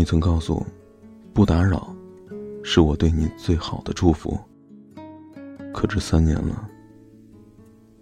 [0.00, 0.66] 你曾告诉我，
[1.34, 1.94] 不打扰，
[2.62, 4.34] 是我对你最好的祝福。
[5.74, 6.66] 可这三年了，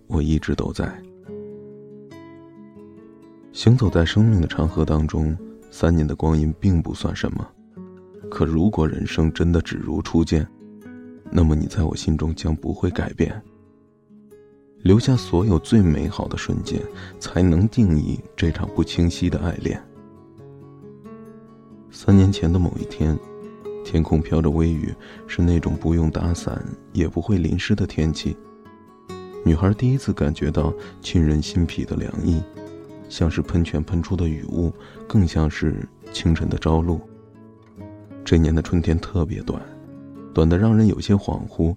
[0.06, 0.88] 我一直都在。
[3.52, 5.36] 行走在生命的长河当中，
[5.72, 7.44] 三年的光阴并不算什么。
[8.30, 10.46] 可如果人生真的只如初见，
[11.32, 13.42] 那么你在我心中将不会改变。
[14.84, 16.80] 留下所有最美好的瞬间，
[17.18, 19.82] 才能定义这场不清晰的爱恋。
[21.90, 23.18] 三年前的某一天，
[23.84, 24.94] 天空飘着微雨，
[25.26, 28.36] 是那种不用打伞也不会淋湿的天气。
[29.44, 32.42] 女孩第一次感觉到沁人心脾的凉意，
[33.08, 34.72] 像是喷泉喷出的雨雾，
[35.06, 37.00] 更像是清晨的朝露。
[38.24, 39.62] 这年的春天特别短，
[40.34, 41.74] 短的让人有些恍惚，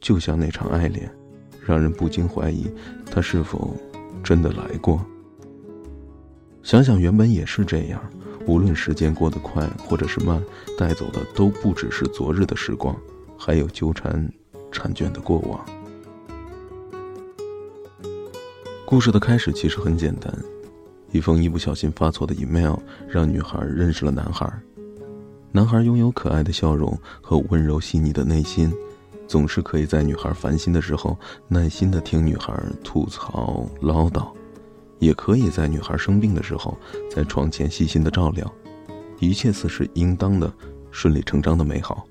[0.00, 1.10] 就像那场爱恋。
[1.64, 2.66] 让人不禁怀疑，
[3.06, 3.76] 他是否
[4.24, 5.00] 真的来过？
[6.60, 8.02] 想想原本也是这样，
[8.46, 10.42] 无论时间过得快或者是慢，
[10.78, 12.96] 带走的都不只是昨日的时光，
[13.38, 14.28] 还有纠缠、
[14.70, 15.64] 缠卷的过往。
[18.84, 20.32] 故事的开始其实很简单，
[21.10, 22.76] 一封一不小心发错的 email
[23.08, 24.52] 让女孩认识了男孩。
[25.50, 28.72] 男孩拥有可爱的笑容和温柔细腻的内心。
[29.28, 31.16] 总是可以在女孩烦心的时候
[31.48, 32.52] 耐心的听女孩
[32.84, 34.30] 吐槽唠叨，
[35.02, 36.78] 也可以在女孩生病的时候
[37.10, 38.48] 在床前细心的照料，
[39.18, 40.50] 一切似是应当的，
[40.92, 42.06] 顺理成章的美好。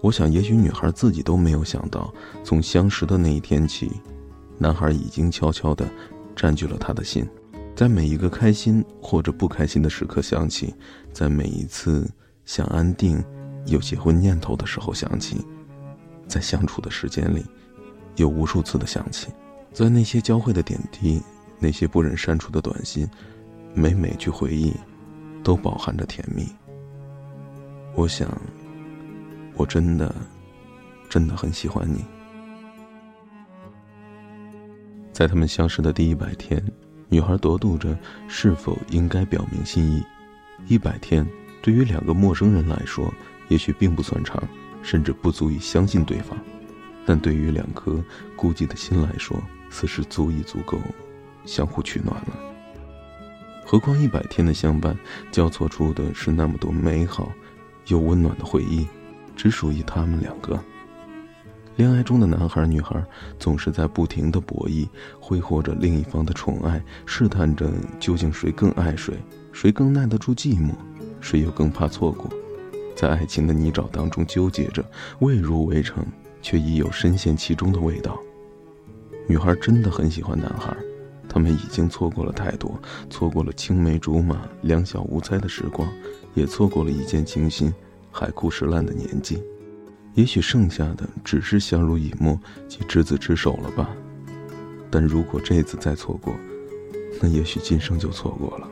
[0.00, 3.90] 我想，也许女孩自己都没有想到，从相识的那一天起，
[4.58, 5.84] 男孩已经悄悄的
[6.36, 7.28] 占据了她的心，
[7.74, 10.72] 在每一个开心或者不开心的时刻想起，
[11.12, 12.08] 在每一次
[12.44, 13.20] 想安定、
[13.66, 15.44] 有结婚念头的时候想起。
[16.28, 17.44] 在相处的时间里，
[18.14, 19.26] 有无数次的想起，
[19.72, 21.20] 在那些交汇的点滴，
[21.60, 23.08] 那些不忍删除的短信，
[23.74, 24.74] 每每去回忆，
[25.44, 26.48] 都饱含着甜蜜。
[27.94, 28.28] 我想，
[29.54, 30.12] 我真的，
[31.08, 32.04] 真的很喜欢你。
[35.12, 36.60] 在他们相识的第一百天，
[37.08, 37.96] 女孩踱步着
[38.26, 40.02] 是否应该表明心意。
[40.66, 41.24] 一百天
[41.62, 43.12] 对于两个陌生人来说，
[43.48, 44.42] 也许并不算长。
[44.82, 46.38] 甚至不足以相信对方，
[47.04, 48.02] 但对于两颗
[48.34, 50.78] 孤寂的心来说，此时足以足够
[51.44, 52.38] 相互取暖了。
[53.64, 54.96] 何况一百天的相伴，
[55.30, 57.30] 交错出的是那么多美好
[57.86, 58.86] 又温暖的回忆，
[59.36, 60.58] 只属于他们两个。
[61.76, 63.02] 恋爱中的男孩女孩
[63.38, 69.14] 总是在不停的博弈，挥霍着另一方的宠爱，试探着究竟谁更爱谁，
[69.52, 70.72] 谁更耐得住寂寞，
[71.20, 72.28] 谁又更怕错过。
[72.94, 74.84] 在爱情的泥沼当中纠结着，
[75.20, 76.04] 未入围城，
[76.42, 78.20] 却已有深陷其中的味道。
[79.26, 80.76] 女孩真的很喜欢男孩，
[81.32, 82.76] 他们已经错过了太多，
[83.08, 85.88] 错过了青梅竹马、两小无猜的时光，
[86.34, 87.72] 也错过了一见倾心、
[88.10, 89.40] 海枯石烂的年纪。
[90.14, 92.36] 也许剩下的只是相濡以沫
[92.66, 93.88] 及执子之手了吧。
[94.90, 96.34] 但如果这次再错过，
[97.22, 98.68] 那也许今生就错过了。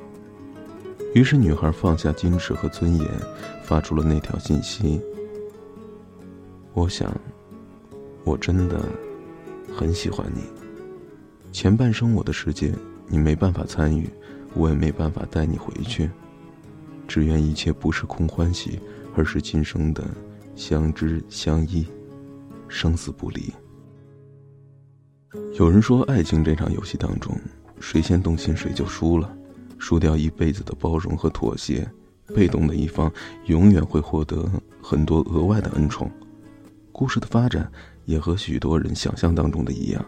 [1.14, 3.08] 于是，女孩放下矜持和尊严，
[3.62, 5.00] 发出了那条信息。
[6.74, 7.16] 我想，
[8.24, 8.84] 我真的
[9.72, 10.57] 很喜欢你。
[11.50, 12.72] 前半生我的世界，
[13.08, 14.08] 你没办法参与，
[14.54, 16.10] 我也没办法带你回去。
[17.06, 18.78] 只愿一切不是空欢喜，
[19.16, 20.04] 而是今生的
[20.54, 21.86] 相知相依，
[22.68, 23.52] 生死不离。
[25.58, 27.34] 有人说，爱情这场游戏当中，
[27.80, 29.34] 谁先动心，谁就输了。
[29.78, 31.88] 输掉一辈子的包容和妥协，
[32.34, 33.12] 被动的一方
[33.46, 34.48] 永远会获得
[34.82, 36.10] 很多额外的恩宠。
[36.92, 37.70] 故事的发展
[38.04, 40.04] 也和许多人想象当中的一样，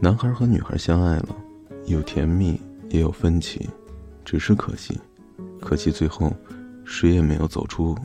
[0.00, 1.36] 男孩和女孩相爱了，
[1.86, 3.68] 有甜蜜也有分歧，
[4.24, 4.96] 只是可惜，
[5.60, 6.32] 可惜最后
[6.84, 7.98] 谁也没有走出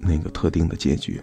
[0.00, 1.20] 那个特定的结局。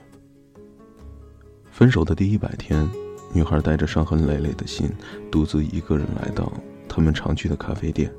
[1.71, 2.87] 分手的第一百天，
[3.33, 4.87] 女孩带着伤痕累累的心，
[5.31, 6.53] 独自一个人来到
[6.87, 8.13] 他们常去的咖啡店。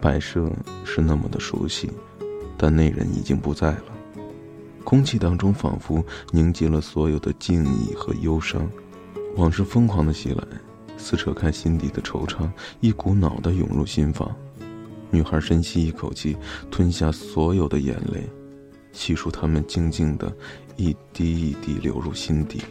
[0.00, 0.50] 摆设
[0.82, 1.90] 是那么的熟悉，
[2.56, 3.84] 但那人已经不在了。
[4.82, 8.66] 空气当中仿佛凝结了所有的敬意和忧伤，
[9.36, 10.42] 往事疯狂的袭来，
[11.02, 14.30] 撕扯开心底的惆怅，一股脑的涌入心房。
[15.10, 16.36] 女孩深吸一口气，
[16.70, 18.22] 吞下所有的眼泪，
[18.92, 20.32] 细数它们静静的，
[20.76, 22.62] 一滴一滴流入心底。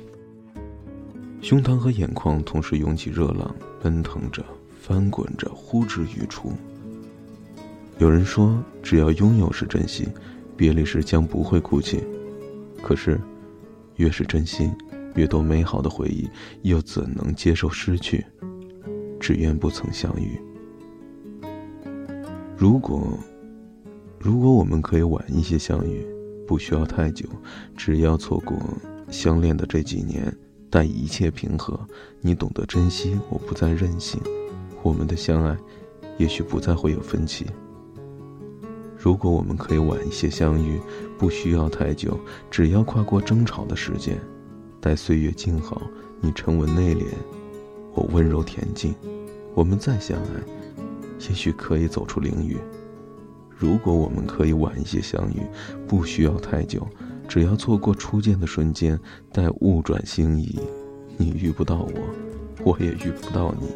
[1.42, 4.46] 胸膛和眼眶同时涌起热浪，奔腾着，
[4.80, 6.54] 翻滚着，呼之欲出。
[7.98, 10.08] 有人说，只要拥有是珍惜，
[10.56, 12.02] 别离时将不会哭泣。
[12.82, 13.20] 可是，
[13.98, 14.74] 越是真心，
[15.16, 16.30] 越多美好的回忆，
[16.62, 18.26] 又怎能接受失去？
[19.20, 20.40] 只愿不曾相遇。
[22.58, 23.18] 如果，
[24.20, 26.06] 如果我们可以晚一些相遇，
[26.48, 27.26] 不需要太久，
[27.76, 28.58] 只要错过
[29.10, 30.36] 相恋的这几年，
[30.70, 31.80] 待一切平和，
[32.20, 34.22] 你懂得珍惜，我不再任性，
[34.84, 35.58] 我们的相爱，
[36.18, 37.46] 也许不再会有分歧。
[38.98, 40.80] 如果我们可以晚一些相遇，
[41.18, 42.20] 不需要太久，
[42.50, 44.20] 只要跨过争吵的时间，
[44.82, 45.80] 待岁月静好，
[46.20, 47.06] 你沉稳内敛，
[47.94, 48.96] 我温柔恬静，
[49.54, 50.42] 我们再相爱，
[51.20, 52.58] 也许可以走出囹圄。
[53.56, 55.44] 如果我们可以晚一些相遇，
[55.88, 56.88] 不需要太久，
[57.30, 59.00] 只要错过初见的瞬间，
[59.32, 60.60] 待物转星移，
[61.16, 61.92] 你遇不到我，
[62.64, 63.68] 我也遇不到你，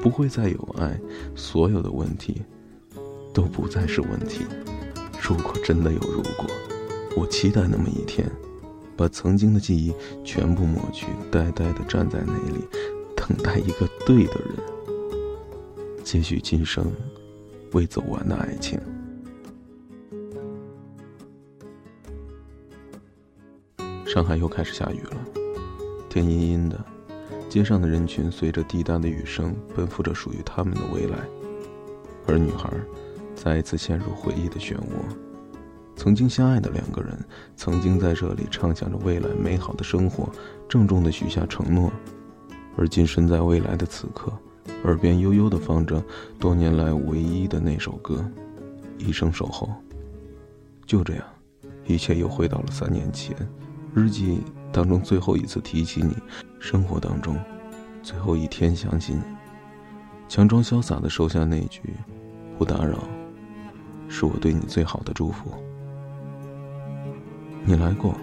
[0.00, 0.96] 不会再有爱，
[1.34, 2.42] 所有的问题
[3.34, 4.44] 都不再是问题。
[5.20, 6.46] 如果真的有如果，
[7.16, 8.30] 我期待那么一天，
[8.96, 9.94] 把曾经的记忆
[10.24, 12.64] 全部抹去，呆呆地站在那里，
[13.16, 14.54] 等待一个对的人，
[16.04, 16.92] 继续今生
[17.72, 18.80] 未走完的爱情。
[24.06, 25.16] 上海又开始下雨了，
[26.10, 26.78] 天阴阴的，
[27.48, 31.16] 街上的人群随着滴答的雨声奔赴着属于他们的未来，
[32.26, 32.70] 而女孩
[33.34, 35.31] 再一次陷入回忆的漩涡。
[35.94, 37.16] 曾经相爱的两个人，
[37.54, 40.28] 曾经在这里畅想着未来美好的生活，
[40.68, 41.92] 郑重的许下承诺，
[42.76, 44.32] 而今身在未来的此刻，
[44.84, 46.02] 耳边悠悠的放着
[46.38, 48.24] 多年来唯一的那首歌，
[49.04, 49.68] 《一生守候》。
[50.86, 51.24] 就这样，
[51.86, 53.36] 一切又回到了三年前。
[53.94, 54.40] 日记
[54.72, 56.16] 当中最后一次提起你，
[56.58, 57.38] 生活当中
[58.02, 59.22] 最后一天想起你，
[60.28, 61.82] 强装潇洒的收下那句
[62.58, 62.98] “不打扰”，
[64.08, 65.52] 是我对你最好的祝福。
[67.64, 68.14] 你来过，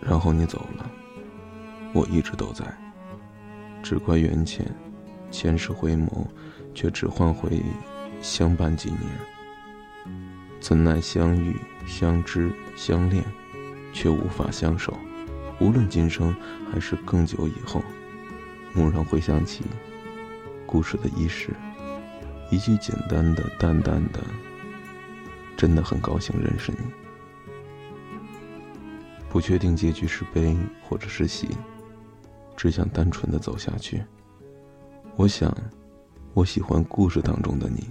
[0.00, 0.90] 然后你走了，
[1.92, 2.64] 我一直都在。
[3.82, 4.66] 只怪缘浅，
[5.30, 6.26] 前世回眸，
[6.74, 7.62] 却只换回
[8.20, 9.02] 相伴几年。
[10.60, 13.24] 怎奈相遇、相知、相恋。
[13.94, 14.96] 却无法相守，
[15.60, 16.34] 无论今生
[16.72, 17.84] 还是更久以后，
[18.74, 19.66] 蓦然回想起
[20.64, 21.54] 故事的伊始，
[22.50, 24.20] 一句简单的、淡淡的，
[25.58, 27.01] 真的很高兴认识你。
[29.32, 30.54] 不确定结局是悲
[30.86, 31.48] 或者是喜，
[32.54, 34.04] 只想单纯的走下去。
[35.16, 35.50] 我想，
[36.34, 37.88] 我喜欢故事当中的你。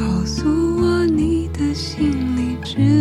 [0.00, 0.48] 告诉
[0.80, 2.99] 我，你的心里只